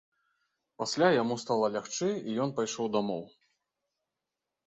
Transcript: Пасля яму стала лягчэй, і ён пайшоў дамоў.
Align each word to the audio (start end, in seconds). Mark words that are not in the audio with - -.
Пасля 0.81 1.09
яму 1.21 1.35
стала 1.43 1.67
лягчэй, 1.75 2.15
і 2.31 2.37
ён 2.45 2.53
пайшоў 2.59 2.85
дамоў. 2.97 3.23